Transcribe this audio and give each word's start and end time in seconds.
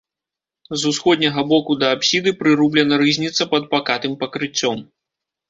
З 0.69 0.77
усходняга 0.91 1.43
боку 1.51 1.75
да 1.83 1.91
апсіды 1.97 2.33
прырублена 2.41 2.99
рызніца 3.03 3.49
пад 3.53 3.71
пакатым 3.77 4.19
пакрыццём. 4.25 4.83